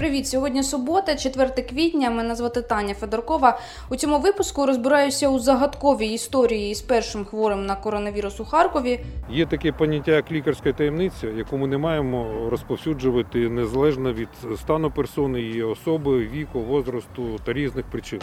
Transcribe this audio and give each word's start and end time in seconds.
Привіт! 0.00 0.28
Сьогодні 0.28 0.62
субота, 0.62 1.16
4 1.16 1.50
квітня. 1.62 2.10
Мене 2.10 2.34
звати 2.34 2.62
Таня 2.62 2.94
Федоркова. 2.94 3.58
У 3.90 3.96
цьому 3.96 4.18
випуску 4.18 4.66
розбираюся 4.66 5.28
у 5.28 5.38
загадковій 5.38 6.06
історії 6.06 6.70
із 6.70 6.80
першим 6.80 7.24
хворим 7.24 7.66
на 7.66 7.76
коронавірус 7.76 8.40
у 8.40 8.44
Харкові. 8.44 9.00
Є 9.30 9.46
таке 9.46 9.72
поняття 9.72 10.12
як 10.12 10.32
лікарська 10.32 10.72
таємниця, 10.72 11.26
яку 11.26 11.58
ми 11.58 11.66
не 11.66 11.78
маємо 11.78 12.48
розповсюджувати 12.50 13.48
незалежно 13.48 14.12
від 14.12 14.28
стану 14.56 14.90
персони, 14.90 15.40
її 15.40 15.62
особи, 15.62 16.18
віку, 16.18 16.60
возрасту 16.60 17.22
та 17.44 17.52
різних 17.52 17.84
причин. 17.84 18.20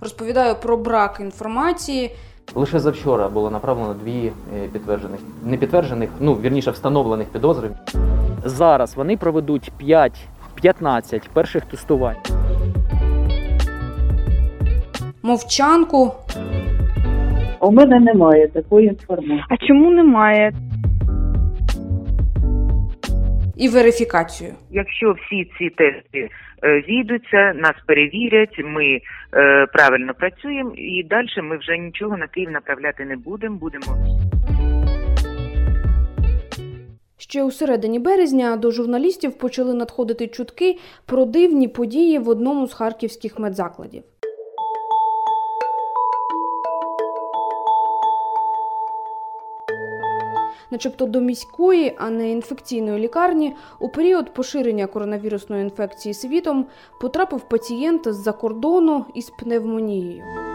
Розповідаю 0.00 0.54
про 0.54 0.76
брак 0.76 1.18
інформації. 1.20 2.16
Лише 2.54 2.80
завчора 2.80 3.28
було 3.28 3.50
направлено 3.50 3.94
дві 3.94 4.32
е, 4.56 4.68
підтверджених, 4.72 5.20
не 5.44 5.56
підтверджених, 5.56 6.10
ну 6.20 6.34
вірніше 6.34 6.70
встановлених 6.70 7.28
підозри. 7.28 7.70
Зараз 8.48 8.96
вони 8.96 9.16
проведуть 9.16 9.72
5-15 10.62 11.28
перших 11.32 11.64
тестувань. 11.64 12.16
Мовчанку, 15.22 16.12
У 17.60 17.72
мене 17.72 18.00
немає 18.00 18.48
такої 18.48 18.86
інформації. 18.86 19.44
А 19.48 19.56
чому 19.56 19.90
немає? 19.90 20.52
і 23.56 23.68
верифікацію. 23.68 24.50
Якщо 24.70 25.12
всі 25.12 25.50
ці 25.58 25.70
тести 25.70 26.30
е, 26.64 26.82
зійдуться, 26.88 27.52
нас 27.54 27.74
перевірять, 27.86 28.60
ми 28.64 28.84
е, 28.84 29.00
правильно 29.72 30.14
працюємо, 30.14 30.72
і 30.74 31.02
далі 31.02 31.26
ми 31.42 31.56
вже 31.58 31.78
нічого 31.78 32.16
на 32.16 32.26
Київ 32.26 32.50
направляти 32.50 33.04
не 33.04 33.16
будемо. 33.16 33.56
Будемо 33.56 33.84
Ще 37.30 37.44
у 37.44 37.50
середині 37.50 37.98
березня 37.98 38.56
до 38.56 38.70
журналістів 38.70 39.32
почали 39.32 39.74
надходити 39.74 40.28
чутки 40.28 40.78
про 41.06 41.24
дивні 41.24 41.68
події 41.68 42.18
в 42.18 42.28
одному 42.28 42.66
з 42.66 42.72
харківських 42.72 43.38
медзакладів. 43.38 44.02
Начебто 50.70 51.06
до 51.06 51.20
міської, 51.20 51.94
а 51.98 52.10
не 52.10 52.30
інфекційної 52.30 52.98
лікарні 52.98 53.54
у 53.78 53.88
період 53.88 54.34
поширення 54.34 54.86
коронавірусної 54.86 55.62
інфекції 55.62 56.14
світом 56.14 56.66
потрапив 57.00 57.40
пацієнт 57.40 58.08
з-за 58.08 58.32
кордону 58.32 59.04
із 59.14 59.30
пневмонією. 59.30 60.47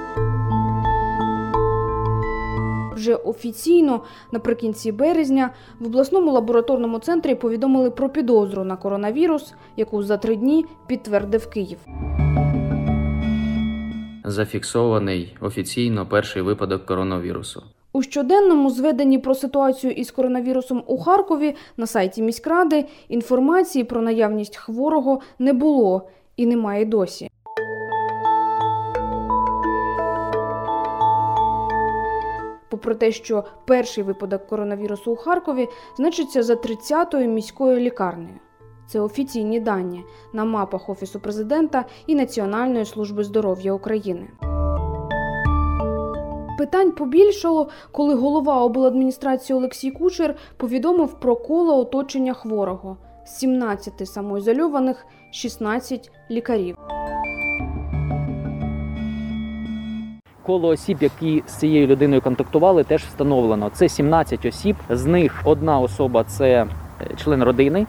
Вже 3.03 3.15
офіційно 3.15 4.01
наприкінці 4.31 4.91
березня 4.91 5.49
в 5.79 5.85
обласному 5.85 6.31
лабораторному 6.31 6.99
центрі 6.99 7.35
повідомили 7.35 7.91
про 7.91 8.09
підозру 8.09 8.63
на 8.63 8.75
коронавірус, 8.75 9.53
яку 9.77 10.03
за 10.03 10.17
три 10.17 10.35
дні 10.35 10.65
підтвердив 10.87 11.49
Київ. 11.49 11.77
Зафіксований 14.23 15.37
офіційно 15.41 16.05
перший 16.05 16.41
випадок 16.41 16.85
коронавірусу. 16.85 17.63
У 17.93 18.01
щоденному 18.01 18.69
зведенні 18.69 19.19
про 19.19 19.35
ситуацію 19.35 19.93
із 19.93 20.11
коронавірусом 20.11 20.83
у 20.87 20.97
Харкові 20.97 21.55
на 21.77 21.87
сайті 21.87 22.21
міськради 22.21 22.85
інформації 23.09 23.83
про 23.83 24.01
наявність 24.01 24.57
хворого 24.57 25.21
не 25.39 25.53
було 25.53 26.07
і 26.37 26.45
немає 26.45 26.85
досі. 26.85 27.29
Попри 32.73 32.95
те, 32.95 33.11
що 33.11 33.43
перший 33.65 34.03
випадок 34.03 34.47
коронавірусу 34.47 35.11
у 35.11 35.15
Харкові 35.15 35.69
значиться 35.97 36.43
за 36.43 36.53
30-ю 36.53 37.27
міською 37.27 37.79
лікарнею. 37.79 38.39
Це 38.87 38.99
офіційні 38.99 39.59
дані 39.59 40.03
на 40.33 40.45
мапах 40.45 40.89
Офісу 40.89 41.19
президента 41.19 41.85
і 42.07 42.15
Національної 42.15 42.85
служби 42.85 43.23
здоров'я 43.23 43.73
України. 43.73 44.27
Питань 46.57 46.91
побільшало, 46.91 47.69
коли 47.91 48.15
голова 48.15 48.63
обладміністрації 48.63 49.57
Олексій 49.57 49.91
Кучер 49.91 50.35
повідомив 50.57 51.19
про 51.19 51.35
коло 51.35 51.79
оточення 51.79 52.33
хворого 52.33 52.97
з 53.25 53.29
17 53.29 54.07
самоізольованих, 54.09 55.05
16 55.31 56.11
лікарів. 56.31 56.77
Коло 60.45 60.67
осіб, 60.67 60.97
які 61.01 61.43
з 61.47 61.53
цією 61.53 61.87
людиною 61.87 62.21
контактували, 62.21 62.83
теж 62.83 63.03
встановлено. 63.03 63.69
Це 63.73 63.89
17 63.89 64.45
осіб. 64.45 64.75
З 64.89 65.05
них 65.05 65.41
одна 65.43 65.79
особа 65.79 66.23
це 66.23 66.47
е, 66.51 66.67
член 67.15 67.43
родини. 67.43 67.85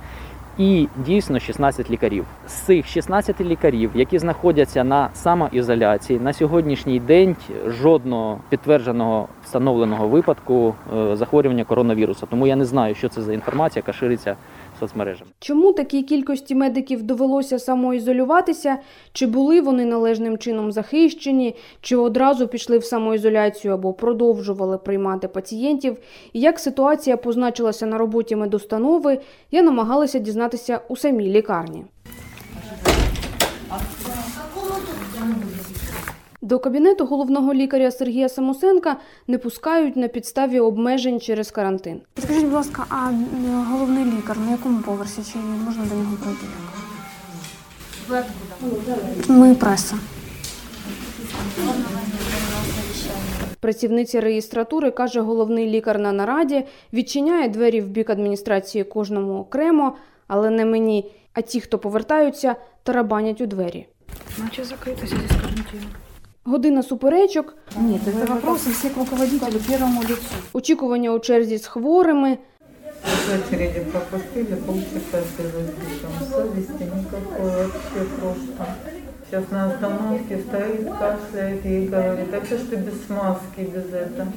І 0.59 0.89
дійсно 1.07 1.39
16 1.39 1.91
лікарів. 1.91 2.25
З 2.47 2.53
цих 2.53 2.87
16 2.87 3.41
лікарів, 3.41 3.91
які 3.95 4.19
знаходяться 4.19 4.85
на 4.85 5.09
самоізоляції, 5.15 6.21
на 6.21 6.33
сьогоднішній 6.33 7.01
день 7.01 7.37
жодного 7.67 8.39
підтвердженого 8.49 9.29
встановленого 9.45 10.09
випадку 10.09 10.75
е, 10.97 11.17
захворювання 11.17 11.65
коронавірусу. 11.65 12.27
Тому 12.27 12.47
я 12.47 12.57
не 12.57 12.65
знаю, 12.65 12.95
що 12.95 13.09
це 13.09 13.23
за 13.23 13.33
інформація, 13.33 13.83
яка 13.87 13.93
шириться 13.93 14.37
соцмережами. 14.81 15.31
Чому 15.39 15.73
такій 15.73 16.03
кількості 16.03 16.55
медиків 16.55 17.03
довелося 17.03 17.59
самоізолюватися? 17.59 18.79
Чи 19.13 19.27
були 19.27 19.61
вони 19.61 19.85
належним 19.85 20.39
чином 20.39 20.73
захищені, 20.73 21.57
чи 21.81 21.97
одразу 21.97 22.49
пішли 22.49 22.79
в 22.79 22.85
самоізоляцію 22.85 23.75
або 23.75 23.93
продовжували 23.93 24.79
приймати 24.79 25.29
пацієнтів? 25.29 25.97
І 26.33 26.41
як 26.41 26.59
ситуація 26.59 27.17
позначилася 27.17 27.87
на 27.87 27.99
роботі 27.99 28.37
медустанови, 28.37 29.19
я 29.51 29.63
намагалася 29.63 30.19
дізнатися 30.19 30.81
у 30.89 30.97
самій 30.97 31.29
лікарні. 31.29 31.85
До 36.45 36.59
кабінету 36.59 37.07
головного 37.07 37.55
лікаря 37.55 37.91
Сергія 37.91 38.29
Самосенка 38.29 38.97
не 39.27 39.39
пускають 39.39 39.97
на 39.97 40.09
підставі 40.09 40.61
обмежень 40.61 41.21
через 41.21 41.51
карантин. 41.51 42.01
Скажіть, 42.19 42.45
будь 42.45 42.53
ласка, 42.53 42.87
а 42.89 43.13
головний 43.71 44.05
лікар 44.05 44.39
на 44.39 44.51
якому 44.51 44.83
поверсі? 44.83 45.23
Чи 45.33 45.39
можна 45.39 45.85
до 45.85 45.95
нього 45.95 46.17
пройти? 46.23 46.47
Ми 49.29 49.55
преса. 49.55 49.97
Працівниця 53.61 54.21
реєстратури 54.21 54.91
каже, 54.91 55.21
головний 55.21 55.67
лікар 55.67 55.99
на 55.99 56.13
нараді 56.13 56.65
відчиняє 56.93 57.49
двері 57.49 57.81
в 57.81 57.89
бік 57.89 58.11
адміністрації 58.11 58.85
кожному 58.85 59.39
окремо, 59.39 59.97
але 60.27 60.51
не 60.51 60.65
мені. 60.65 61.11
А 61.33 61.41
ті, 61.41 61.61
хто 61.61 61.79
повертаються, 61.79 62.57
тарабанять 62.83 63.41
у 63.41 63.47
двері. 63.47 63.87
Наче 64.39 64.65
закрито 64.65 65.07
здесь 65.07 65.29
карантин. 65.29 66.04
Година 66.46 66.84
суперечок, 66.84 67.56
Нет, 67.78 68.02
это 68.08 68.26
вопросы 68.26 68.72
все 68.72 68.90
к 68.90 68.98
руководителю 68.98 69.60
первому 69.70 70.02
лицу. 70.02 70.22
очікування 70.54 71.10
у 71.12 71.20
черзі 71.20 71.58
з 71.58 71.66
хворими, 71.68 72.38
В 73.28 73.34
очереди 73.48 73.86
пропустили, 73.92 74.56
полчаса 74.66 75.20
сижу 75.38 75.60
здесь, 75.64 76.00
там 76.02 76.28
совести 76.32 76.84
никакой 76.84 77.46
вообще 77.46 78.02
просто. 78.20 78.66
Сейчас 79.30 79.44
на 79.52 79.68
остановке 79.68 80.38
стоит, 80.48 80.88
кашляет 81.00 81.66
и 81.66 81.88
говорит, 81.88 82.34
а 82.34 82.46
что 82.46 82.58
ж 82.58 82.62
ты 82.62 82.76
без 82.78 83.10
маски, 83.10 83.62
без 83.76 83.86
этого? 83.94 84.28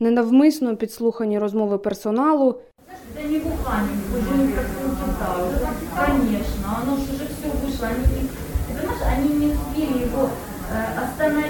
ненавмисно 0.00 0.76
підслухані 0.76 1.38
розмови 1.38 1.78
персоналу, 1.78 2.60
Да 3.14 3.22
не 3.22 3.38
бухание, 3.38 3.96
будем 4.12 4.52
как 4.52 4.66
Конечно, 6.06 6.66
оно 6.82 6.96
же 6.96 7.02
уже 7.02 7.24
все 7.24 7.48
вышло. 7.62 7.86
Они, 7.88 8.04
не- 8.14 8.28
ты 8.28 8.74
понимаешь, 8.74 9.02
они 9.18 9.46
не 9.46 9.52
успели 11.03 11.43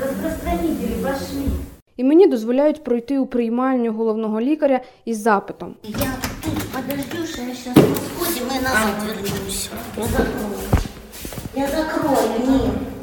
розпространителі 0.00 0.94
э, 1.00 1.02
пошли. 1.02 1.42
і 1.96 2.04
мені 2.04 2.26
дозволяють 2.26 2.84
пройти 2.84 3.18
у 3.18 3.26
приймальню 3.26 3.92
головного 3.92 4.40
лікаря 4.40 4.80
із 5.04 5.18
запитом. 5.22 5.74
Я 5.82 5.96
тут 6.44 6.54
подожду, 6.72 7.18
я 7.18 7.26
сейчас 7.54 7.76
мы 7.76 8.48
Ми 8.48 8.56
и 8.56 8.60
назад 8.60 8.94
вернемося. 9.06 9.70
Я 9.96 10.04
закрою. 10.04 10.58
Я 11.56 11.66
закрою, 11.68 12.48
нет. 12.48 12.93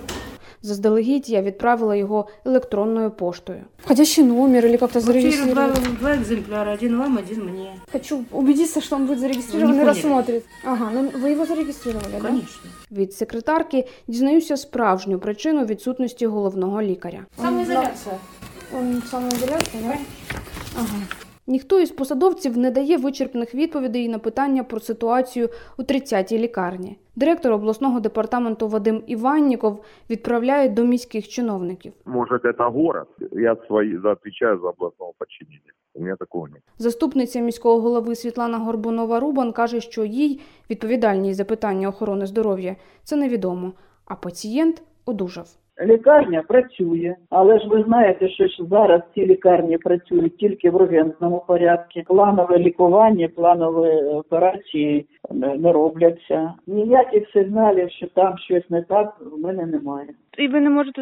Заздалегідь 0.63 1.30
я 1.30 1.42
відправила 1.42 1.96
його 1.96 2.28
електронною 2.46 3.12
поштою. 3.12 3.62
Входящий 3.86 4.24
номер 4.24 4.66
или 4.66 4.78
как-то 4.78 5.00
зарегистрирован. 5.02 5.98
два 6.00 6.16
экземпляра, 6.16 6.74
один 6.74 6.98
вам, 7.00 7.18
один 7.18 7.44
мне. 7.46 7.75
Хочу 7.92 8.24
убедиться, 8.31 8.81
что 8.81 8.96
он 8.96 9.06
будет 9.06 9.19
зарегистрирован 9.19 9.75
Не 9.75 9.81
и 9.81 9.86
рассмотрит. 9.86 10.44
Ага, 10.66 10.92
ну 10.94 11.10
вы 11.24 11.30
его 11.30 11.46
зарегистрировали, 11.46 12.12
да? 12.22 12.28
Конечно. 12.28 12.69
Від 12.92 13.13
секретарки 13.13 13.88
дізнаюся 14.08 14.58
справжню 14.58 15.19
причину 15.19 15.66
відсутності 15.66 16.28
головного 16.28 16.81
лікаря. 16.81 17.25
Самоизоляция. 17.42 18.16
Он 18.78 19.02
самоизоляция, 19.12 19.84
да? 19.84 19.98
Ага. 20.78 21.04
Ніхто 21.51 21.80
із 21.80 21.92
посадовців 21.92 22.57
не 22.57 22.71
дає 22.71 22.98
вичерпних 22.98 23.56
відповідей 23.56 24.09
на 24.09 24.19
питання 24.19 24.63
про 24.63 24.80
ситуацію 24.80 25.50
у 25.77 25.81
30-й 25.81 26.38
лікарні. 26.38 26.98
Директор 27.15 27.51
обласного 27.53 28.00
департаменту 28.00 28.68
Вадим 28.68 29.03
Іванніков 29.07 29.83
відправляє 30.09 30.69
до 30.69 30.83
міських 30.83 31.27
чиновників. 31.27 31.94
Может, 32.06 32.45
это 32.45 32.71
город? 32.71 33.07
Я 33.31 33.56
свои, 33.68 33.98
за- 34.03 34.12
отвечаю 34.12 34.59
за 34.62 34.68
областного 34.69 35.13
подчинения. 35.18 35.74
У 35.94 36.01
меня 36.01 36.15
такого 36.15 36.48
нет. 36.48 36.62
Заступниця 36.77 37.39
міського 37.39 37.81
голови 37.81 38.15
Світлана 38.15 38.59
Горбунова-Рубан 38.59 39.51
каже, 39.54 39.81
що 39.81 40.06
їй 40.06 40.39
відповідальність 40.69 41.38
за 41.38 41.45
питання 41.45 41.88
охорони 41.89 42.25
здоров'я 42.25 42.75
це 43.04 43.15
невідомо, 43.15 43.74
а 44.06 44.15
пацієнт 44.15 44.81
одужав. 45.06 45.47
Лікарня 45.85 46.44
працює, 46.47 47.15
але 47.29 47.59
ж 47.59 47.68
ви 47.68 47.83
знаєте, 47.83 48.29
що 48.29 48.47
зараз 48.59 49.01
ці 49.13 49.25
лікарні 49.25 49.77
працюють 49.77 50.38
тільки 50.38 50.69
в 50.69 50.75
ургентному 50.75 51.44
порядку. 51.47 52.00
Планове 52.07 52.57
лікування, 52.57 53.27
планові 53.35 54.03
операції 54.03 55.06
не 55.29 55.56
не 55.57 55.71
робляться. 55.71 56.53
Ніяких 56.68 57.29
сигналів, 57.29 57.91
що 57.91 58.07
там 58.07 58.38
щось 58.38 58.69
не 58.69 58.81
так, 58.81 59.15
в 59.31 59.39
мене 59.39 59.65
немає. 59.65 60.07
І 60.38 60.47
ви 60.47 60.62
не 60.62 60.69
можете 60.69 61.01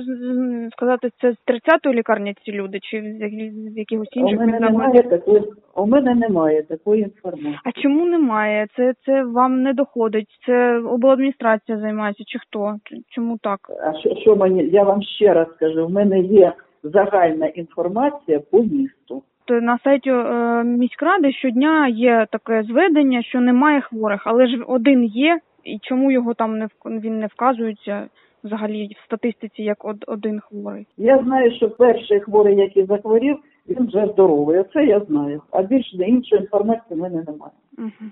сказати, 0.72 1.10
це 1.22 1.32
з 1.32 1.36
30-ї 1.48 1.94
лікарні 1.94 2.36
ці 2.46 2.52
люди, 2.52 2.80
чи 2.82 3.02
з 3.02 3.22
яких- 3.22 3.54
з 3.54 3.78
якихось 3.78 4.18
У 4.18 4.20
інших 4.20 4.40
мене 4.40 4.60
немає 4.60 5.04
такої, 5.04 5.44
у 5.76 5.86
мене 5.86 6.16
немає 6.16 6.64
такої 6.64 7.02
інформації. 7.04 7.60
А 7.64 7.72
чому 7.72 8.06
немає? 8.06 8.68
Це, 8.76 8.94
це 9.06 9.24
вам 9.24 9.64
не 9.64 9.74
доходить? 9.74 10.28
Це 10.46 10.78
обладміністрація 10.78 11.78
займається, 11.80 12.24
чи 12.28 12.40
хто? 12.40 12.76
Чому 13.10 13.38
так? 13.42 13.60
А 13.84 14.00
що, 14.00 14.16
що 14.16 14.36
мені? 14.36 14.64
Я 14.64 14.84
вам 14.84 15.02
ще 15.02 15.34
раз 15.34 15.48
скажу, 15.56 15.88
в 15.88 15.92
мене 15.92 16.20
є 16.20 16.54
загальна 16.84 17.46
інформація 17.48 18.40
по 18.52 18.64
місту. 18.64 19.24
На 19.50 19.80
сайті 19.84 20.10
е, 20.10 20.64
міськради 20.64 21.32
щодня 21.32 21.88
є 21.88 22.28
таке 22.32 22.64
зведення, 22.64 23.24
що 23.24 23.40
немає 23.42 23.82
хворих, 23.82 24.22
але 24.26 24.48
ж 24.48 24.64
один 24.68 25.04
є, 25.04 25.40
і 25.64 25.80
чому 25.82 26.12
його 26.12 26.34
там 26.34 26.58
не 26.58 26.68
він 26.86 27.20
не 27.20 27.28
вказується 27.28 28.08
взагалі 28.44 28.96
в 29.02 29.06
статистиці 29.06 29.64
як 29.64 29.86
од- 29.86 30.06
один 30.08 30.40
хворий? 30.40 30.88
Я 30.98 31.18
знаю, 31.24 31.52
що 31.52 31.70
перший 31.70 32.20
хворий, 32.20 32.56
який 32.58 32.86
захворів, 32.86 33.38
він 33.70 33.88
вже 33.88 34.08
здоровий. 34.14 34.64
Це 34.74 34.86
я 34.86 35.00
знаю. 35.00 35.42
А 35.52 35.62
більше 35.62 35.98
іншої 35.98 36.42
інформації 36.42 37.00
в 37.00 37.02
мене 37.04 37.24
немає. 37.28 37.52
Угу. 37.78 38.10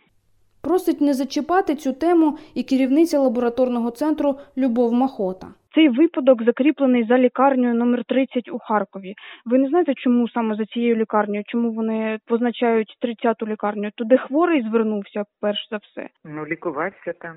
Просить 0.68 1.02
не 1.02 1.14
зачіпати 1.14 1.76
цю 1.76 1.94
тему 1.94 2.38
і 2.56 2.64
керівниця 2.64 3.20
лабораторного 3.20 3.92
центру 3.92 4.36
Любов 4.58 4.94
Махота. 4.94 5.48
Цей 5.76 5.90
випадок 5.90 6.44
закріплений 6.44 7.04
за 7.04 7.18
лікарнею 7.18 7.74
номер 7.74 8.04
30 8.04 8.50
у 8.50 8.60
Харкові. 8.60 9.14
Ви 9.46 9.58
не 9.58 9.70
знаєте, 9.70 9.94
чому 9.96 10.30
саме 10.30 10.56
за 10.56 10.66
цією 10.66 10.96
лікарнею? 10.96 11.44
Чому 11.48 11.72
вони 11.72 12.20
позначають 12.28 12.98
30-ту 13.04 13.48
лікарню? 13.48 13.92
Туди 13.96 14.18
хворий 14.18 14.62
звернувся 14.62 15.24
перш 15.42 15.68
за 15.72 15.78
все. 15.78 16.10
Ну, 16.26 16.46
лікувався 16.46 17.14
там. 17.20 17.36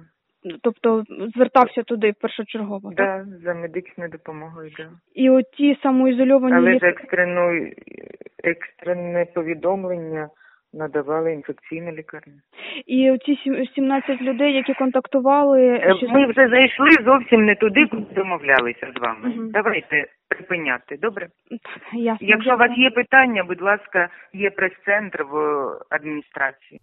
Тобто 0.62 1.04
звертався 1.34 1.82
туди 1.82 2.12
першочергово. 2.20 2.92
Так? 2.96 3.24
За 3.44 3.54
медичною 3.54 4.10
допомогою, 4.10 4.70
да. 4.76 4.90
І 5.14 5.30
от 5.30 5.44
ті 5.50 5.78
самоізольовані 5.82 6.56
Але 6.56 6.78
ж 6.78 6.86
екстрену, 6.86 7.70
екстрене 8.44 9.26
повідомлення 9.34 10.28
надавали 10.72 11.32
інфекційна 11.32 11.92
лікарня. 11.92 12.32
і 12.86 13.18
ці 13.26 13.36
17 13.74 14.22
людей, 14.22 14.52
які 14.54 14.74
контактували, 14.74 15.66
Е, 15.66 15.94
Ми 16.08 16.26
вже 16.26 16.48
зайшли 16.48 16.88
зовсім 17.04 17.44
не 17.44 17.54
туди, 17.54 17.86
куди 17.86 18.14
домовлялися 18.14 18.86
з 18.96 19.00
вами. 19.00 19.28
Мгм. 19.28 19.50
Давайте 19.50 20.06
припиняти, 20.28 20.98
добре? 21.02 21.28
Ясно. 21.92 22.26
Якщо 22.28 22.54
у 22.54 22.58
вас 22.58 22.70
є 22.76 22.90
питання, 22.90 23.44
будь 23.44 23.62
ласка, 23.62 24.08
є 24.32 24.50
прес-центр 24.50 25.22
в 25.32 25.36
адміністрації. 25.90 26.80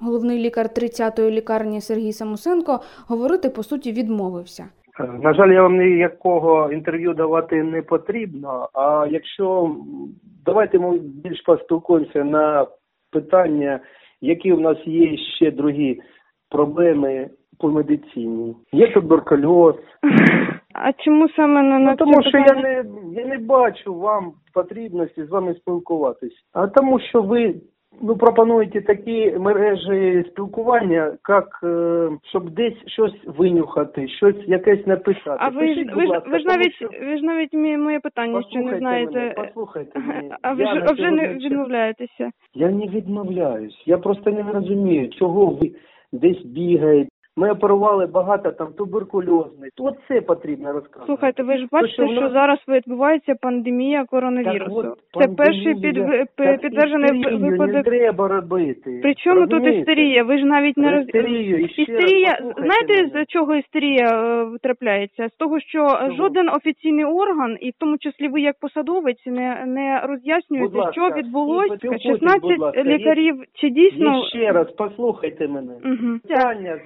Головний 0.00 0.38
лікар 0.38 0.66
30-ї 0.66 1.30
лікарні 1.30 1.80
Сергій 1.80 2.12
Самусенко 2.12 2.80
говорити 3.08 3.50
по 3.50 3.62
суті 3.62 3.92
відмовився. 3.92 4.64
На 5.22 5.34
жаль, 5.34 5.48
я 5.52 5.62
вам 5.62 5.76
ніякого 5.78 6.72
інтерв'ю 6.72 7.14
давати 7.14 7.62
не 7.62 7.82
потрібно. 7.82 8.68
А 8.74 9.06
якщо 9.10 9.76
давайте 10.44 10.78
ми 10.78 10.98
більш 10.98 11.40
поспілкуємося 11.40 12.24
на 12.24 12.66
питання, 13.12 13.80
які 14.20 14.52
у 14.52 14.60
нас 14.60 14.78
є 14.86 15.16
ще 15.16 15.50
другі 15.50 16.00
проблеми 16.50 17.30
по 17.58 17.68
медицині. 17.68 18.56
Є 18.72 18.92
туберкульоз. 18.92 19.74
А 20.74 20.92
чому 20.92 21.28
саме 21.28 21.62
на, 21.62 21.78
на 21.78 21.90
Ну, 21.90 21.96
тому 21.96 22.22
що 22.22 22.38
я 22.38 22.54
не 22.54 22.84
я 23.12 23.26
не 23.26 23.38
бачу 23.38 23.94
вам 23.94 24.32
потрібності 24.54 25.24
з 25.24 25.30
вами 25.30 25.54
спілкуватись. 25.54 26.44
А 26.52 26.66
тому, 26.66 27.00
що 27.00 27.22
ви 27.22 27.54
ну 28.00 28.16
пропонуєте 28.16 28.80
такі 28.80 29.34
мережі 29.38 30.24
спілкування, 30.30 31.12
як 31.28 31.60
е, 31.64 32.08
щоб 32.30 32.50
десь 32.50 32.76
щось 32.86 33.14
винюхати, 33.26 34.08
щось 34.08 34.36
якесь 34.46 34.86
написати. 34.86 35.36
А 35.38 35.48
ви 35.48 35.60
ж 35.68 35.74
Пишіть, 35.74 35.88
ви 35.88 35.94
будь 35.94 36.02
ж 36.04 36.08
ласка, 36.08 36.30
ви 36.30 36.38
ж 36.38 36.44
тому 36.44 36.56
навіть 36.58 36.74
що- 36.74 36.88
ви 37.00 37.16
ж 37.18 37.24
навіть 37.24 37.54
мі- 37.54 37.78
моє 37.78 38.00
питання 38.00 38.42
що 38.42 38.58
не 38.58 38.62
Послухайте 38.64 38.78
знаєте. 38.78 39.12
мене, 39.18 39.34
послухайте 39.36 39.98
мене. 39.98 40.36
А 40.42 40.52
ви 40.52 40.62
Я 40.62 40.68
ж 40.74 40.80
на 40.80 40.86
а 40.88 40.92
вже 40.92 41.10
не 41.10 41.22
сьогодні- 41.22 41.44
відмовляєтеся. 41.48 42.30
Я 42.54 42.70
не 42.70 42.86
відмовляюсь. 42.86 43.82
Я 43.86 43.98
просто 43.98 44.30
не 44.30 44.42
розумію, 44.42 45.08
чого 45.10 45.46
ви 45.46 45.70
десь 46.12 46.42
бігаєте. 46.44 47.10
Ми 47.40 47.50
оперували 47.50 48.06
багато 48.06 48.50
там 48.50 48.68
туберкульозних. 48.78 49.70
От 49.78 49.94
це 50.08 50.20
потрібно 50.20 50.72
розказувати. 50.72 51.06
Слухайте, 51.06 51.42
ви 51.42 51.58
ж 51.58 51.66
бачите, 51.72 51.92
що 51.94 52.06
в 52.06 52.10
що 52.12 52.20
нас- 52.20 52.32
зараз 52.32 52.58
відбувається 52.68 53.34
пандемія 53.42 54.04
коронавірусу. 54.04 54.82
Так 54.82 54.96
от, 55.14 55.22
Це 55.22 55.28
перший 55.28 55.74
під. 55.74 55.94
Так 56.36 56.60
підтверджений 56.60 57.18
істерію 57.18 57.38
Не 57.38 57.50
випадок. 57.50 57.84
треба 57.84 58.28
робити. 58.28 59.00
Причому 59.02 59.46
тут 59.46 59.66
істерія? 59.66 60.24
Ви 60.24 60.38
ж 60.38 60.44
навіть 60.44 60.76
не 60.76 60.90
роз... 60.90 61.04
Істерію, 61.06 61.58
раз 61.58 61.78
істерія. 61.78 62.38
Знаєте, 62.56 63.02
мене. 63.02 63.24
з 63.24 63.26
чого 63.28 63.54
істерія 63.54 64.06
е, 64.06 64.58
трапляється? 64.62 65.28
З 65.28 65.32
того, 65.32 65.60
що 65.60 65.78
Чого? 65.78 66.12
жоден 66.16 66.48
офіційний 66.48 67.04
орган, 67.04 67.56
і 67.60 67.70
в 67.70 67.74
тому 67.78 67.98
числі 67.98 68.28
ви 68.28 68.40
як 68.40 68.56
посадовець, 68.60 69.26
не 69.26 69.64
не 69.66 70.00
роз'яснюєте, 70.04 70.78
ласка, 70.78 70.92
що 70.92 71.16
відбулося. 71.16 71.76
спілкуйтесь, 71.76 72.06
16 72.06 72.58
ласка. 72.58 72.84
лікарів. 72.84 73.44
Чи 73.54 73.70
дійсно 73.70 74.24
ще 74.24 74.52
раз 74.52 74.70
послухайте 74.70 75.48
мене. 75.48 75.72
Мгм. 75.84 76.20
Питання 76.28 76.78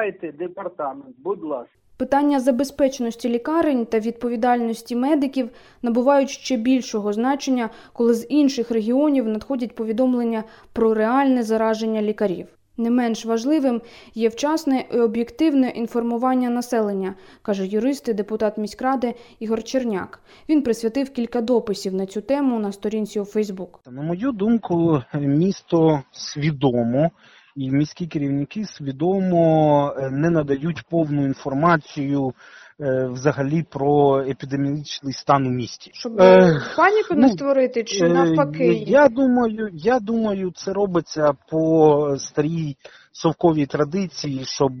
задавайте 0.00 0.32
департамент, 0.32 1.16
будь 1.18 1.42
ласка. 1.42 1.74
Питання 1.96 2.40
забезпеченості 2.40 3.28
лікарень 3.28 3.86
та 3.86 3.98
відповідальності 3.98 4.96
медиків 4.96 5.50
набувають 5.82 6.30
ще 6.30 6.56
більшого 6.56 7.12
значення, 7.12 7.70
коли 7.92 8.14
з 8.14 8.26
інших 8.28 8.70
регіонів 8.70 9.28
надходять 9.28 9.74
повідомлення 9.74 10.44
про 10.72 10.94
реальне 10.94 11.42
зараження 11.42 12.02
лікарів. 12.02 12.46
Не 12.76 12.90
менш 12.90 13.26
важливим 13.26 13.80
є 14.14 14.28
вчасне 14.28 14.84
і 14.94 14.98
об'єктивне 14.98 15.68
інформування 15.68 16.50
населення, 16.50 17.14
каже 17.42 17.66
юрист 17.66 18.08
і 18.08 18.14
депутат 18.14 18.58
міськради 18.58 19.14
Ігор 19.38 19.62
Черняк. 19.62 20.22
Він 20.48 20.62
присвятив 20.62 21.10
кілька 21.10 21.40
дописів 21.40 21.94
на 21.94 22.06
цю 22.06 22.20
тему 22.20 22.58
на 22.58 22.72
сторінці 22.72 23.20
у 23.20 23.24
Фейсбук. 23.24 23.80
На 23.90 24.02
мою 24.02 24.32
думку, 24.32 25.02
місто 25.14 26.02
свідомо 26.12 27.10
і 27.60 27.70
міські 27.70 28.06
керівники 28.06 28.64
свідомо 28.64 29.94
е, 29.98 30.10
не 30.10 30.30
надають 30.30 30.82
повну 30.90 31.26
інформацію 31.26 32.32
е, 32.80 33.08
взагалі 33.12 33.62
про 33.70 34.20
епідеміологічний 34.20 35.12
стан 35.12 35.46
у 35.46 35.50
місті. 35.50 35.90
Щоб 35.94 36.20
Е, 36.20 36.62
паніку 36.76 37.14
не 37.14 37.26
ну, 37.26 37.32
створити, 37.32 37.84
чи 37.84 38.08
навпаки? 38.08 38.84
Я 38.86 39.08
думаю, 39.08 39.68
я 39.72 40.00
думаю, 40.00 40.52
це 40.54 40.72
робиться 40.72 41.32
по 41.50 42.16
старій 42.18 42.76
совковій 43.12 43.66
традиції, 43.66 44.44
щоб 44.44 44.72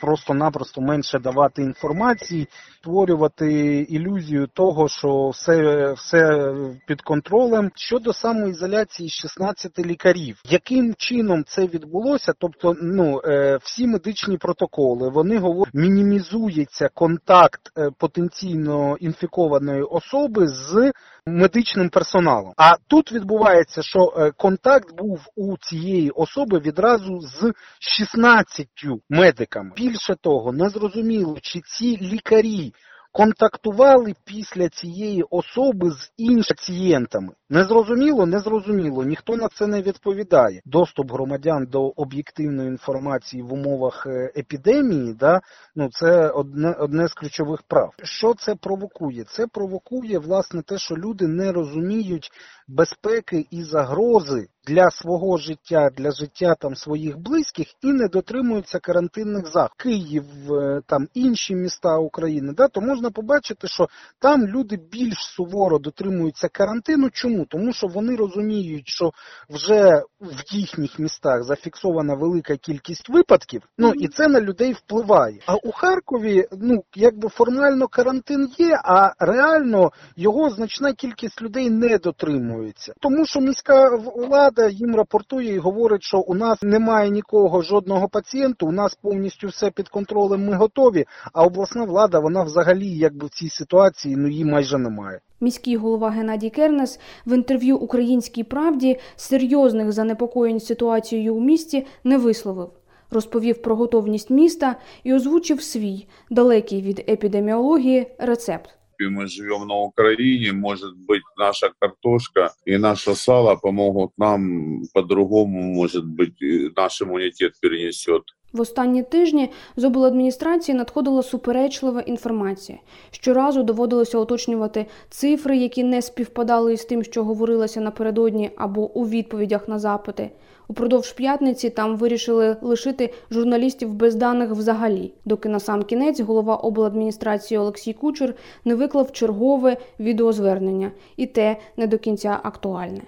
просто-напросто 0.00 0.80
менше 0.80 1.18
давати 1.18 1.62
інформації, 1.62 2.48
створювати 2.88 3.80
ілюзію 3.88 4.46
того, 4.46 4.88
що 4.88 5.28
все, 5.28 5.92
все 5.92 6.52
під 6.86 7.02
контролем. 7.02 7.70
Щодо 7.74 8.12
самоізоляції 8.12 9.08
16 9.08 9.78
лікарів, 9.78 10.40
яким 10.50 10.94
чином 10.98 11.44
це 11.46 11.66
відбулося? 11.66 12.32
Тобто, 12.38 12.74
ну 12.82 13.20
е, 13.24 13.58
всі 13.62 13.86
медичні 13.86 14.36
протоколи 14.36 15.08
вони 15.08 15.38
говорять, 15.38 15.74
мінімізується 15.74 16.88
контакт 16.94 17.60
е, 17.78 17.90
потенційно 17.98 18.96
інфікованої 19.00 19.82
особи 19.82 20.48
з 20.48 20.92
медичним 21.28 21.88
персоналом. 21.88 22.52
А 22.56 22.76
тут 22.88 23.12
відбувається, 23.12 23.82
що 23.82 23.98
е, 24.16 24.30
контакт 24.36 24.96
був 24.98 25.20
у 25.36 25.56
цієї 25.56 26.10
особи 26.10 26.58
відразу 26.58 27.20
з 27.20 27.52
16 27.80 28.66
медиками. 29.10 29.70
Більше 29.76 30.14
того, 30.20 30.52
незрозуміло, 30.52 31.38
чи 31.42 31.60
ці 31.60 31.96
лікарі 31.96 32.72
контактували 33.18 34.14
після 34.24 34.68
цієї 34.68 35.22
особи 35.22 35.90
з 35.90 36.12
іншими 36.16 36.58
пацієнтами. 36.68 37.32
Незрозуміло, 37.50 38.26
незрозуміло. 38.26 39.04
Ніхто 39.04 39.36
на 39.36 39.48
це 39.48 39.66
не 39.66 39.82
відповідає. 39.82 40.60
Доступ 40.64 41.12
громадян 41.12 41.66
до 41.66 41.92
об'єктивної 41.96 42.68
інформації 42.68 43.42
в 43.42 43.52
умовах 43.52 44.06
е, 44.06 44.32
епідемії, 44.36 45.14
да, 45.14 45.40
ну 45.76 45.88
це 45.92 46.28
одне, 46.28 46.72
одне 46.72 47.08
з 47.08 47.14
ключових 47.14 47.62
прав. 47.62 47.94
Що 48.02 48.34
це 48.34 48.54
провокує? 48.54 49.24
Це 49.24 49.46
провокує 49.46 50.18
власне 50.18 50.62
те, 50.62 50.78
що 50.78 50.96
люди 50.96 51.26
не 51.26 51.52
розуміють 51.52 52.30
безпеки 52.68 53.46
і 53.50 53.62
загрози 53.62 54.46
для 54.68 54.90
свого 54.90 55.36
життя, 55.36 55.90
для 55.96 56.10
життя 56.10 56.54
там 56.60 56.74
своїх 56.74 57.18
близьких 57.18 57.66
і 57.82 57.92
не 57.92 58.08
дотримуються 58.08 58.78
карантинних 58.78 59.46
заходів. 59.46 59.68
Київ, 59.76 60.52
е, 60.52 60.80
там 60.86 61.08
інші 61.14 61.54
міста 61.54 61.96
України, 61.96 62.52
да, 62.56 62.68
то 62.68 62.80
можна 62.80 63.10
побачити, 63.10 63.68
що 63.68 63.88
там 64.18 64.46
люди 64.46 64.76
більш 64.92 65.18
суворо 65.18 65.78
дотримуються 65.78 66.48
карантину. 66.48 67.10
Чому? 67.10 67.44
Тому 67.44 67.72
що 67.72 67.86
вони 67.86 68.16
розуміють, 68.16 68.88
що 68.88 69.10
вже 69.50 70.02
в 70.20 70.54
їхніх 70.54 70.98
містах 70.98 71.42
зафіксована 71.42 72.14
велика 72.14 72.56
кількість 72.56 73.08
випадків, 73.08 73.62
ну 73.78 73.92
і 73.94 74.08
це 74.08 74.28
на 74.28 74.40
людей 74.40 74.72
впливає. 74.72 75.38
А 75.46 75.54
у 75.54 75.72
Харкові, 75.72 76.48
ну 76.52 76.84
якби 76.94 77.28
формально 77.28 77.88
карантин 77.88 78.50
є, 78.58 78.80
а 78.84 79.12
реально 79.18 79.92
його 80.16 80.50
значна 80.50 80.92
кількість 80.92 81.42
людей 81.42 81.70
не 81.70 81.98
дотримується. 81.98 82.92
Тому 83.00 83.26
що 83.26 83.40
міська 83.40 83.96
влада 83.96 84.57
їм 84.66 84.96
рапортує 84.96 85.54
і 85.54 85.58
говорить, 85.58 86.02
що 86.02 86.18
у 86.18 86.34
нас 86.34 86.62
немає 86.62 87.10
нікого, 87.10 87.62
жодного 87.62 88.08
пацієнту, 88.08 88.66
у 88.66 88.72
нас 88.72 88.98
повністю 89.02 89.48
все 89.48 89.70
під 89.70 89.88
контролем, 89.88 90.46
ми 90.46 90.56
готові. 90.56 91.04
А 91.32 91.44
обласна 91.44 91.84
влада, 91.84 92.18
вона 92.18 92.42
взагалі 92.42 92.88
якби 92.88 93.26
в 93.26 93.30
цій 93.30 93.48
ситуації 93.48 94.16
ну 94.16 94.28
її 94.28 94.44
майже 94.44 94.78
немає. 94.78 95.20
Міський 95.40 95.76
голова 95.76 96.10
Геннадій 96.10 96.50
Кернес 96.50 97.00
в 97.26 97.34
інтерв'ю 97.34 97.76
Українській 97.76 98.44
правді 98.44 98.98
серйозних 99.16 99.92
занепокоєнь 99.92 100.60
ситуацією 100.60 101.34
у 101.34 101.40
місті 101.40 101.86
не 102.04 102.18
висловив. 102.18 102.70
Розповів 103.10 103.62
про 103.62 103.76
готовність 103.76 104.30
міста 104.30 104.76
і 105.04 105.14
озвучив 105.14 105.62
свій 105.62 106.06
далекий 106.30 106.82
від 106.82 107.04
епідеміології 107.08 108.06
рецепт 108.18 108.77
И 108.99 109.07
мы 109.07 109.27
живем 109.27 109.67
на 109.67 109.75
Украине, 109.75 110.51
может 110.51 110.95
быть, 110.95 111.23
наша 111.37 111.71
картошка 111.79 112.53
и 112.65 112.77
наше 112.77 113.15
сало 113.15 113.55
помогут 113.55 114.11
нам 114.17 114.83
по-другому, 114.93 115.61
может 115.61 116.05
быть, 116.05 116.41
и 116.41 116.69
наш 116.75 117.01
иммунитет 117.01 117.53
перенесет. 117.61 118.23
В 118.53 118.61
останні 118.61 119.03
тижні 119.03 119.49
з 119.75 119.83
обладміністрації 119.83 120.77
надходила 120.77 121.23
суперечлива 121.23 122.01
інформація. 122.01 122.77
Щоразу 123.11 123.63
доводилося 123.63 124.17
уточнювати 124.17 124.85
цифри, 125.09 125.57
які 125.57 125.83
не 125.83 126.01
співпадали 126.01 126.73
із 126.73 126.85
тим, 126.85 127.03
що 127.03 127.23
говорилося 127.23 127.81
напередодні 127.81 128.51
або 128.57 128.91
у 128.91 129.07
відповідях 129.07 129.67
на 129.67 129.79
запити. 129.79 130.31
Упродовж 130.68 131.12
п'ятниці 131.12 131.70
там 131.70 131.96
вирішили 131.96 132.56
лишити 132.62 133.14
журналістів 133.30 133.94
без 133.94 134.14
даних 134.14 134.50
взагалі, 134.50 135.12
доки 135.24 135.48
на 135.48 135.60
сам 135.60 135.82
кінець 135.82 136.20
голова 136.20 136.56
обладміністрації 136.56 137.58
Олексій 137.58 137.92
Кучер 137.92 138.34
не 138.64 138.74
виклав 138.74 139.12
чергове 139.12 139.76
відеозвернення, 140.00 140.90
і 141.16 141.26
те 141.26 141.56
не 141.76 141.86
до 141.86 141.98
кінця 141.98 142.40
актуальне. 142.42 143.00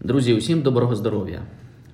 Друзі, 0.00 0.34
усім 0.34 0.62
доброго 0.62 0.94
здоров'я! 0.94 1.42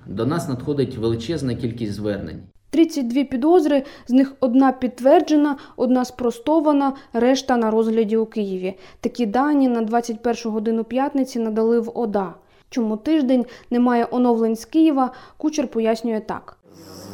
До 0.07 0.25
нас 0.25 0.49
надходить 0.49 0.97
величезна 0.97 1.55
кількість 1.55 1.93
звернень. 1.93 2.43
32 2.69 3.23
підозри, 3.23 3.83
з 4.07 4.11
них 4.11 4.33
одна 4.39 4.71
підтверджена, 4.71 5.57
одна 5.75 6.05
спростована, 6.05 6.93
решта 7.13 7.57
на 7.57 7.71
розгляді 7.71 8.17
у 8.17 8.25
Києві. 8.25 8.73
Такі 8.99 9.25
дані 9.25 9.67
на 9.67 9.81
21 9.81 10.51
годину 10.51 10.83
п'ятниці 10.83 11.39
надали 11.39 11.79
в 11.79 11.91
ОДА. 11.99 12.33
Чому 12.69 12.97
тиждень 12.97 13.45
немає 13.71 14.07
оновлень 14.11 14.55
з 14.55 14.65
Києва, 14.65 15.11
кучер 15.37 15.67
пояснює 15.67 16.19
так. 16.19 16.57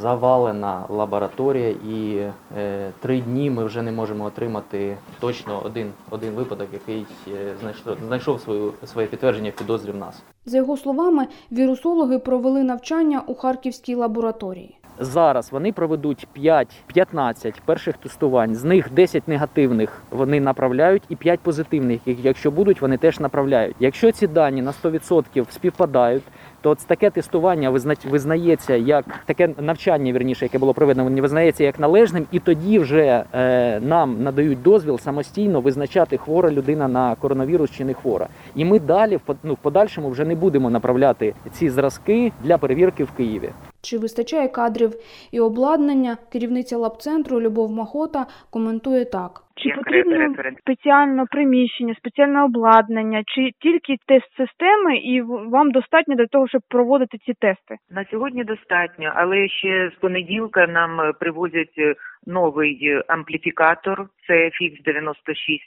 Завалена 0.02 0.86
лабораторія, 0.90 1.70
і 1.70 2.28
е, 2.58 2.92
три 3.00 3.22
дні 3.22 3.50
ми 3.50 3.66
вже 3.66 3.82
не 3.82 3.92
можемо 3.92 4.26
отримати 4.26 4.98
точно 5.20 5.62
один, 5.66 5.92
один 6.10 6.34
випадок, 6.34 6.68
який 6.74 7.06
е, 7.28 7.56
знайшов, 7.62 7.98
знайшов 8.08 8.42
свою, 8.42 8.74
своє 8.86 9.08
підтвердження 9.08 9.50
в 9.50 9.60
підозрі 9.60 9.92
в 9.92 9.98
нас. 9.98 10.24
За 10.46 10.58
його 10.58 10.78
словами, 10.78 11.28
вірусологи 11.52 12.20
провели 12.20 12.64
навчання 12.64 13.24
у 13.28 13.36
Харківській 13.36 13.96
лабораторії. 13.96 14.78
Зараз 15.02 15.52
вони 15.52 15.72
проведуть 15.72 16.28
5-15 16.96 17.54
перших 17.66 17.98
тестувань. 17.98 18.56
З 18.56 18.64
них 18.64 18.92
10 18.92 19.28
негативних 19.28 20.02
вони 20.12 20.40
направляють, 20.40 21.04
і 21.10 21.16
5 21.16 21.40
позитивних, 21.40 22.02
якщо 22.06 22.52
будуть, 22.52 22.82
вони 22.82 22.98
теж 22.98 23.20
направляють. 23.20 23.76
Якщо 23.80 24.12
ці 24.12 24.28
дані 24.28 24.62
на 24.62 24.72
100% 24.72 25.46
співпадають, 25.52 26.24
то 26.62 26.76
таке 26.76 27.10
тестування 27.10 27.72
визна- 27.72 28.10
визнається 28.10 28.76
як 28.76 29.06
таке 29.26 29.50
навчання, 29.58 30.14
вірніше, 30.14 30.46
яке 30.46 30.60
було 30.60 30.74
проведено, 30.74 31.22
визнається 31.22 31.64
як 31.64 31.80
належним, 31.80 32.26
і 32.32 32.40
тоді 32.40 32.80
вже 32.80 33.24
е, 33.34 33.80
нам 33.80 34.24
надають 34.24 34.62
дозвіл 34.62 35.00
самостійно 35.00 35.62
визначати 35.62 36.18
хвора 36.18 36.52
людина 36.52 36.88
на 36.88 37.16
коронавірус 37.16 37.72
чи 37.72 37.86
не 37.86 37.94
хвора. 37.94 38.28
І 38.56 38.66
ми 38.66 38.80
далі 38.80 39.16
в 39.16 39.36
ну, 39.44 39.58
подальшому 39.62 40.10
вже 40.10 40.26
не 40.26 40.36
будемо 40.36 40.70
направляти 40.70 41.34
ці 41.52 41.70
зразки 41.70 42.32
для 42.44 42.58
перевірки 42.58 43.04
в 43.04 43.12
Києві. 43.12 43.50
Чи 43.84 43.98
вистачає 43.98 44.48
кадрів 44.48 44.92
і 45.32 45.40
обладнання? 45.40 46.18
Керівниця 46.32 46.78
лабцентру 46.78 47.42
Любов 47.42 47.72
Махота 47.72 48.26
коментує 48.52 49.06
так. 49.06 49.32
Чи 49.56 49.70
потрібно 49.70 50.36
спеціальне 50.60 51.26
приміщення, 51.32 51.96
спеціальне 51.96 52.44
обладнання, 52.44 53.24
чи 53.26 53.52
тільки 53.60 53.96
тест-системи, 54.08 54.98
і 54.98 55.22
вам 55.22 55.72
достатньо 55.72 56.16
для 56.16 56.26
того, 56.26 56.48
щоб 56.48 56.62
проводити 56.70 57.18
ці 57.18 57.34
тести? 57.34 57.76
На 57.92 58.06
сьогодні 58.06 58.44
достатньо, 58.44 59.12
але 59.16 59.48
ще 59.48 59.92
з 59.96 60.00
понеділка 60.00 60.68
нам 60.68 61.02
е, 61.02 61.14
привозять 61.20 61.76
е, 61.78 61.96
новий 62.26 62.88
е, 62.88 63.04
ампліфікатор. 63.08 64.08
Це 64.28 64.34
FX 64.34 64.84
96. 64.86 65.64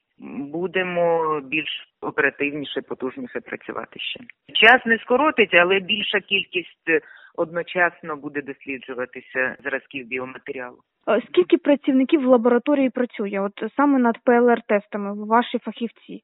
Будемо 0.52 1.40
більш 1.40 1.88
оперативніше, 2.00 2.82
потужніше 2.82 3.40
працювати 3.40 4.00
ще. 4.00 4.20
Час 4.52 4.86
не 4.86 4.98
скоротить, 4.98 5.54
але 5.54 5.80
більша 5.80 6.20
кількість 6.20 7.02
одночасно 7.36 8.16
буде 8.16 8.42
досліджуватися 8.42 9.56
зразків 9.64 10.06
біоматеріалу. 10.06 10.78
Е, 11.08 11.22
Скільки 11.28 11.58
працівників 11.58 12.20
в 12.22 12.26
лабораторії 12.26 12.90
працює? 12.90 13.40
От 13.40 13.72
саме 13.76 13.98
над 13.98 14.18
ПЛР-тестами, 14.24 15.26
ваші 15.26 15.58
фахівці? 15.58 16.22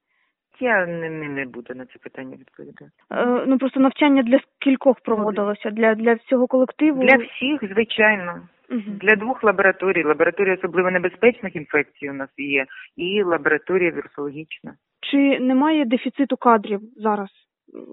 Я 0.60 0.86
не, 0.86 1.10
не, 1.10 1.28
не 1.28 1.44
буду 1.44 1.74
на 1.74 1.86
це 1.86 1.98
питання 2.02 2.36
відповідати. 2.36 2.90
Е, 3.12 3.44
Ну 3.46 3.58
просто 3.58 3.80
навчання 3.80 4.22
для 4.22 4.38
скількох 4.38 5.00
проводилося? 5.00 5.70
Для, 5.70 5.94
для 5.94 6.14
всього 6.14 6.46
колективу? 6.46 7.02
Для 7.02 7.16
всіх, 7.16 7.72
звичайно. 7.72 8.48
Для 8.86 9.16
двох 9.16 9.44
лабораторій. 9.44 10.04
Лабораторія 10.04 10.54
особливо 10.54 10.90
небезпечних 10.90 11.56
інфекцій 11.56 12.10
у 12.10 12.12
нас 12.12 12.30
є, 12.36 12.66
і 12.96 13.22
лабораторія 13.22 13.90
вірусологічна. 13.90 14.74
Чи 15.00 15.40
немає 15.40 15.84
дефіциту 15.84 16.36
кадрів 16.36 16.80
зараз 16.96 17.28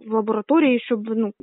в 0.08 0.14
лабораторії, 0.14 0.80
щоб 0.80 1.00
ну 1.08 1.34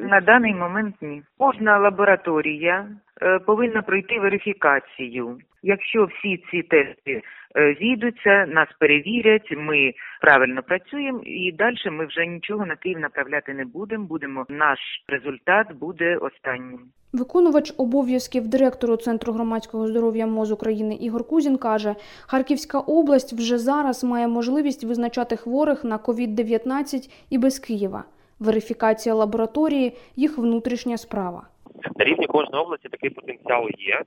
На 0.00 0.20
даний 0.20 0.54
момент 0.54 0.94
ні. 1.00 1.22
Кожна 1.38 1.78
лабораторія 1.78 2.88
е, 3.22 3.38
повинна 3.38 3.82
пройти 3.82 4.20
верифікацію. 4.20 5.38
Якщо 5.68 6.04
всі 6.04 6.42
ці 6.50 6.62
тести 6.62 7.22
е, 7.56 7.76
зійдуться, 7.80 8.46
нас 8.46 8.68
перевірять, 8.78 9.54
ми 9.56 9.92
правильно 10.20 10.62
працюємо, 10.62 11.20
і 11.24 11.52
далі 11.52 11.76
ми 11.90 12.06
вже 12.06 12.26
нічого 12.26 12.66
на 12.66 12.76
Київ 12.76 12.98
направляти 12.98 13.54
не 13.54 13.64
будемо. 13.64 14.04
Будемо 14.04 14.46
наш 14.48 14.78
результат 15.08 15.72
буде 15.72 16.16
останнім. 16.16 16.80
Виконувач 17.12 17.74
обов'язків 17.76 18.48
директору 18.48 18.96
Центру 18.96 19.32
громадського 19.32 19.88
здоров'я 19.88 20.26
МОЗ 20.26 20.52
України 20.52 20.94
Ігор 20.94 21.24
Кузін 21.28 21.58
каже, 21.58 21.94
Харківська 22.26 22.80
область 22.80 23.32
вже 23.32 23.58
зараз 23.58 24.04
має 24.04 24.28
можливість 24.28 24.84
визначати 24.84 25.36
хворих 25.36 25.84
на 25.84 25.98
COVID-19 25.98 27.10
і 27.30 27.38
без 27.38 27.58
Києва. 27.58 28.04
Верифікація 28.38 29.14
лабораторії– 29.14 29.92
їх 30.16 30.38
внутрішня 30.38 30.96
справа. 30.96 31.46
На 31.96 32.04
рівні 32.04 32.26
кожної 32.26 32.64
області 32.64 32.88
такий 32.88 33.10
потенціал 33.10 33.68
є, 33.78 34.02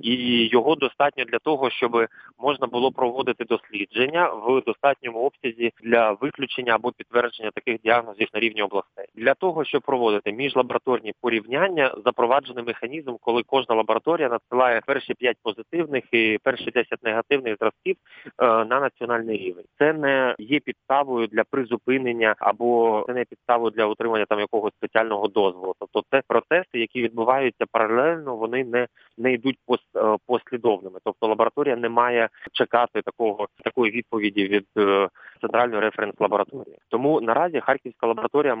і 0.00 0.46
його 0.46 0.74
достатньо 0.74 1.24
для 1.24 1.38
того, 1.38 1.70
щоб 1.70 2.06
можна 2.38 2.66
було 2.66 2.92
проводити 2.92 3.44
дослідження 3.44 4.28
в 4.28 4.62
достатньому 4.66 5.18
обсязі 5.18 5.72
для 5.82 6.12
виключення 6.12 6.74
або 6.74 6.92
підтвердження 6.92 7.50
таких 7.54 7.80
діагнозів 7.80 8.28
на 8.34 8.40
рівні 8.40 8.62
областей. 8.62 9.06
Для 9.14 9.34
того, 9.34 9.64
щоб 9.64 9.82
проводити 9.82 10.32
міжлабораторні 10.32 11.12
порівняння, 11.20 11.94
запроваджений 12.04 12.64
механізм, 12.64 13.14
коли 13.20 13.42
кожна 13.46 13.74
лабораторія 13.74 14.28
надсилає 14.28 14.80
перші 14.86 15.14
5 15.14 15.36
позитивних 15.42 16.04
і 16.12 16.38
перші 16.42 16.70
10 16.70 17.02
негативних 17.02 17.56
зразків 17.60 17.96
е, 18.26 18.46
на 18.46 18.80
національний 18.80 19.38
рівень. 19.38 19.64
Це 19.78 19.92
не 19.92 20.34
є 20.38 20.60
підставою 20.60 21.26
для 21.26 21.44
призупинення 21.44 22.34
або 22.38 23.04
це 23.06 23.14
не 23.14 23.24
підставою 23.24 23.70
для 23.70 23.86
отримання 23.86 24.24
там 24.24 24.40
якогось 24.40 24.72
спеціального 24.78 25.28
дозволу. 25.28 25.74
Тобто 25.78 26.02
це 26.10 26.22
процеси, 26.28 26.78
які 26.78 27.01
відбуваються 27.02 27.64
паралельно, 27.72 28.36
вони 28.36 28.64
не, 28.64 28.86
не 29.18 29.32
йдуть 29.32 29.58
е, 29.96 30.16
послідовними. 30.26 30.98
Тобто 31.04 31.26
лабораторія 31.26 31.76
не 31.76 31.88
має 31.88 32.28
чекати 32.52 33.02
такого 33.02 33.48
такої 33.64 33.92
відповіді 33.92 34.44
від 34.44 34.66
е, 34.78 35.08
центральної 35.40 35.80
референс-лабораторії. 35.80 36.76
Тому 36.88 37.20
наразі 37.20 37.60
Харківська 37.60 38.06
лабораторія 38.06 38.56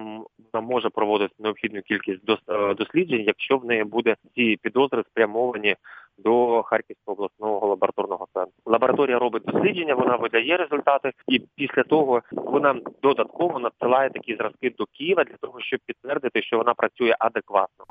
може 0.54 0.88
проводити 0.88 1.34
необхідну 1.38 1.82
кількість 1.82 2.24
дос- 2.24 2.70
е, 2.70 2.74
досліджень, 2.74 3.24
якщо 3.26 3.56
в 3.56 3.64
неї 3.64 3.84
буде 3.84 4.16
ці 4.34 4.58
підозри 4.62 5.02
спрямовані 5.10 5.76
до 6.18 6.62
Харківського 6.62 7.12
обласного 7.12 7.66
лабораторного 7.66 8.26
центру. 8.34 8.52
Лабораторія 8.66 9.18
робить 9.18 9.42
дослідження, 9.46 9.94
вона 9.94 10.16
видає 10.16 10.56
результати, 10.56 11.12
і 11.28 11.38
після 11.56 11.82
того 11.82 12.22
вона 12.32 12.80
додатково 13.02 13.58
надсилає 13.58 14.10
такі 14.10 14.36
зразки 14.36 14.70
до 14.78 14.86
Києва 14.86 15.24
для 15.24 15.36
того, 15.40 15.60
щоб 15.60 15.80
підтвердити, 15.86 16.42
що 16.42 16.56
вона 16.56 16.74
працює 16.74 17.16
адекватно. 17.18 17.84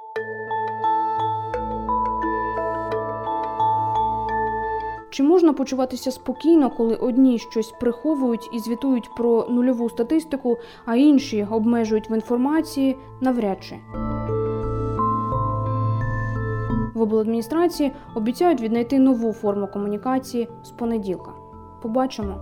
Чи 5.11 5.23
можна 5.23 5.53
почуватися 5.53 6.11
спокійно, 6.11 6.69
коли 6.69 6.95
одні 6.95 7.39
щось 7.39 7.71
приховують 7.79 8.49
і 8.53 8.59
звітують 8.59 9.09
про 9.17 9.45
нульову 9.49 9.89
статистику, 9.89 10.57
а 10.85 10.95
інші 10.95 11.47
обмежують 11.51 12.09
в 12.09 12.11
інформації 12.11 12.97
навряд 13.21 13.63
чи. 13.63 13.75
В 16.93 17.01
обладміністрації 17.01 17.91
обіцяють 18.15 18.61
віднайти 18.61 18.99
нову 18.99 19.33
форму 19.33 19.67
комунікації 19.67 20.47
з 20.63 20.69
понеділка. 20.69 21.31
Побачимо. 21.81 22.35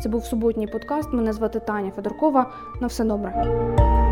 Це 0.00 0.08
був 0.08 0.24
суботній 0.24 0.66
подкаст. 0.66 1.12
Мене 1.12 1.32
звати 1.32 1.60
Таня 1.60 1.90
Федоркова. 1.90 2.50
На 2.80 2.86
все 2.86 3.04
добре. 3.04 4.05